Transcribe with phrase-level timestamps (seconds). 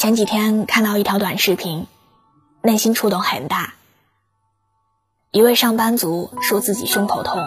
[0.00, 1.86] 前几天看到一条短视频，
[2.62, 3.74] 内心触动很大。
[5.30, 7.38] 一位上班族说自己胸口痛，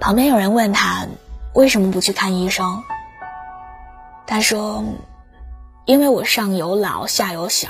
[0.00, 1.06] 旁边有人问他
[1.54, 2.82] 为什么不去看医生，
[4.26, 4.82] 他说
[5.86, 7.68] ：“因为我上有老下有小，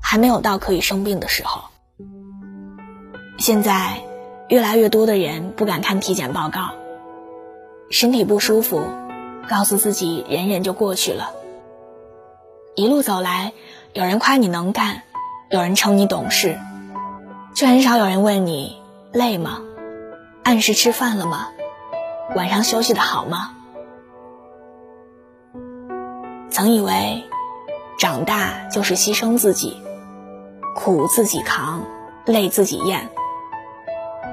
[0.00, 1.64] 还没有到可以生病的时候。”
[3.36, 4.00] 现在，
[4.48, 6.68] 越来越多的人不敢看体检报告，
[7.90, 8.84] 身体不舒服，
[9.48, 11.32] 告诉自己忍忍就过去了。
[12.80, 13.52] 一路走来，
[13.92, 15.02] 有人夸你能干，
[15.50, 16.58] 有人称你懂事，
[17.54, 18.80] 却很少有人问你
[19.12, 19.60] 累吗？
[20.42, 21.48] 按时吃饭了吗？
[22.34, 23.50] 晚上休息的好吗？
[26.48, 27.22] 曾以为
[27.98, 29.76] 长大就是牺牲自己，
[30.74, 31.82] 苦自己扛，
[32.24, 33.10] 累自己咽，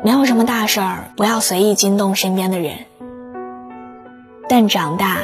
[0.06, 2.86] 没有什么大事儿不要随意惊动身边的人。
[4.48, 5.18] 但长大。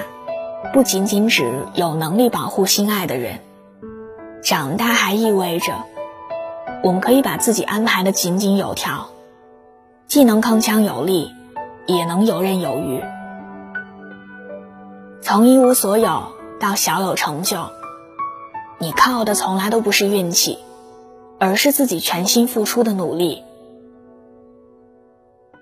[0.72, 3.40] 不仅仅指有能力保护心爱的人，
[4.42, 5.74] 长大还意味着
[6.84, 9.08] 我们可以把自己安排的井井有条，
[10.08, 11.32] 既能铿锵有力，
[11.86, 13.04] 也能游刃有余。
[15.22, 16.24] 从一无所有
[16.60, 17.70] 到小有成就，
[18.80, 20.58] 你靠的从来都不是运气，
[21.40, 23.44] 而是自己全心付出的努力。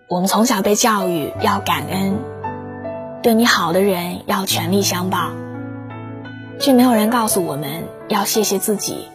[0.09, 2.40] 我们从小被教育要感恩。
[3.21, 5.29] 对你好的人要全力相报，
[6.59, 9.09] 却没有人告诉我们要谢谢自己。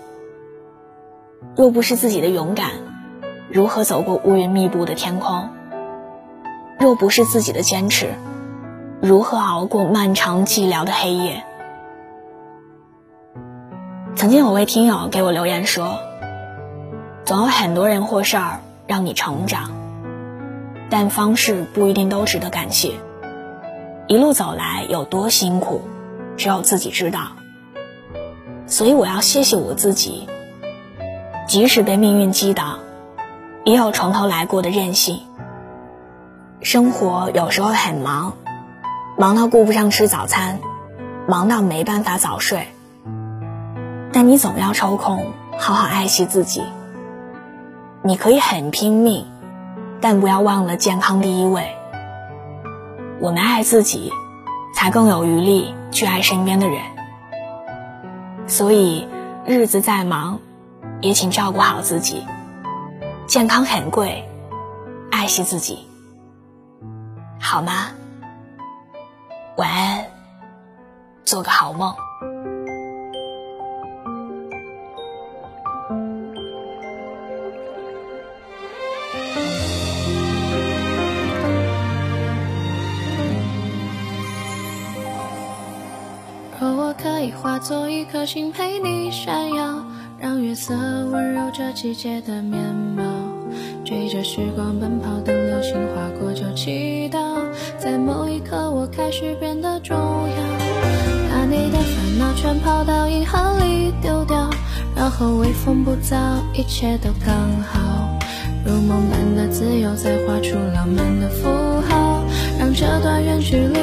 [1.57, 2.71] 若不是自己的勇敢，
[3.51, 5.49] 如何走过乌云密布的天空？
[6.79, 8.15] 若不是自己的坚持，
[9.03, 11.43] 如何熬过漫长寂寥的黑夜？
[14.15, 15.99] 曾经有位听友给我留言说
[17.27, 19.73] ：“总有很多人或事儿让你成长，
[20.91, 22.93] 但方式不一定都值得感谢。”
[24.09, 25.83] 一路走来有多辛苦，
[26.37, 27.33] 只有自己知道。
[28.67, 30.29] 所以我要谢谢我自己，
[31.49, 32.79] 即使被命运击倒，
[33.65, 35.23] 也有从头来过的韧性。
[36.61, 38.35] 生活有时候很忙，
[39.19, 40.61] 忙到顾不上吃早餐，
[41.27, 42.69] 忙到没办法早睡。
[44.13, 46.63] 但你总要抽空好好爱惜自己。
[48.03, 49.27] 你可以很拼命，
[50.01, 51.75] 但不要忘了健康第一位。
[53.19, 54.13] 我们爱自己，
[54.75, 56.79] 才更有余力去爱身边的人。
[58.47, 59.09] 所以，
[59.47, 60.39] 日子再忙，
[61.01, 62.23] 也请照顾好自己。
[63.27, 64.29] 健康很贵，
[65.11, 65.89] 爱惜自己，
[67.41, 67.89] 好吗？
[69.57, 70.05] 晚安，
[71.25, 71.95] 做个好梦。
[87.67, 89.85] 做一颗星陪你闪耀，
[90.21, 90.73] 让月色
[91.11, 92.63] 温柔这季节的面
[92.97, 93.03] 貌。
[93.85, 97.19] 追着时光奔跑，等流星划过就祈祷，
[97.77, 100.37] 在某一刻我开始变得重要。
[101.29, 104.49] 把你的烦恼全抛到银河里丢掉，
[104.95, 106.17] 然后微风不燥，
[106.55, 108.17] 一切都刚好。
[108.65, 111.49] 如梦般的自由，再画出浪漫的符
[111.89, 112.23] 号，
[112.61, 113.76] 让这段远距离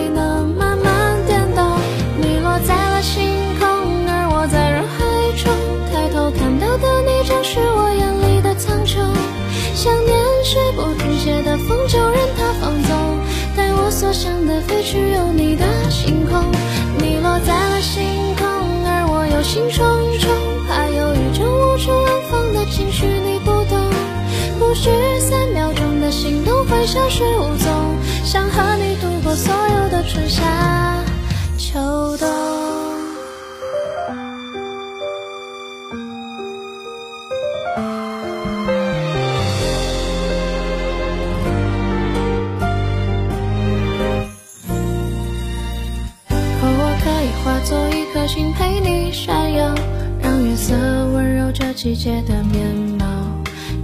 [51.83, 53.05] 季节的面貌。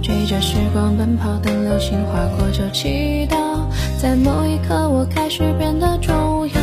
[0.02, 3.36] 追着时光奔跑，等流星划过就祈祷，
[4.00, 6.54] 在某一刻我开始变得重要。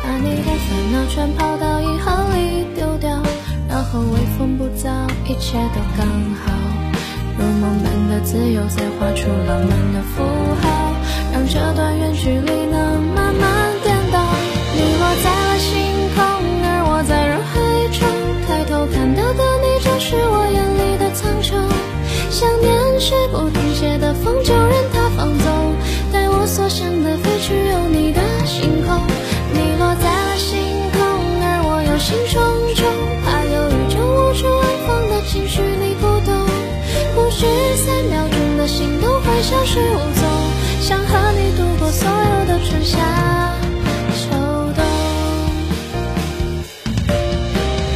[0.00, 3.20] 把你的烦恼全抛到银河里丢掉，
[3.68, 4.86] 然后微风不燥，
[5.26, 6.06] 一切都刚
[6.38, 6.52] 好。
[7.36, 10.22] 如梦般的自由，再画出浪漫的符
[10.62, 10.92] 号，
[11.32, 12.63] 让这段远距离
[39.54, 40.28] 消失无踪，
[40.80, 42.98] 想和你度过所有的春夏
[44.12, 44.28] 秋
[44.74, 44.84] 冬。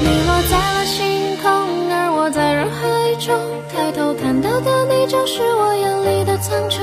[0.00, 1.50] 你落在了星空，
[1.90, 3.34] 而我在人海中，
[3.74, 6.78] 抬头看到的你就是我眼里的苍穹。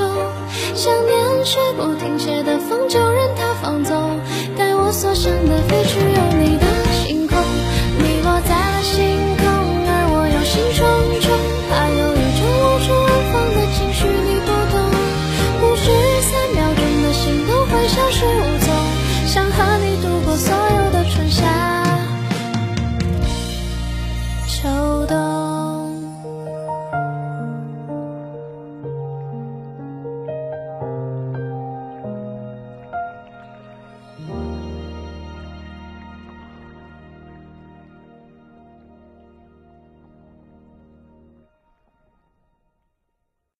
[0.74, 4.20] 想念是不停歇的风，就任它放纵，
[4.58, 7.45] 带我所想的飞去，有你的星空。